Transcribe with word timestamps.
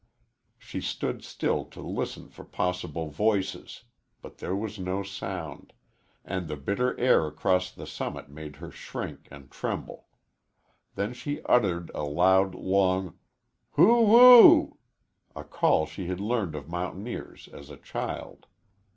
She 0.57 0.81
stood 0.81 1.23
still 1.23 1.63
to 1.65 1.79
listen 1.79 2.29
for 2.29 2.43
possible 2.43 3.11
voices, 3.11 3.83
but 4.23 4.39
there 4.39 4.55
was 4.55 4.79
no 4.79 5.03
sound, 5.03 5.73
and 6.25 6.47
the 6.47 6.55
bitter 6.55 6.99
air 6.99 7.27
across 7.27 7.69
the 7.69 7.85
summit 7.85 8.27
made 8.27 8.55
her 8.55 8.71
shrink 8.71 9.27
and 9.29 9.51
tremble. 9.51 10.07
Then 10.95 11.13
she 11.13 11.43
uttered 11.43 11.91
a 11.93 12.01
loud, 12.01 12.55
long, 12.55 13.19
"Hoo 13.73 13.87
oo 13.91 14.01
woo 14.07 14.37
o!" 14.41 14.77
a 15.35 15.43
call 15.43 15.85
she 15.85 16.07
had 16.07 16.19
learned 16.19 16.55
of 16.55 16.67
mountaineers 16.67 17.47
as 17.53 17.69
a 17.69 17.77
child. 17.77 18.47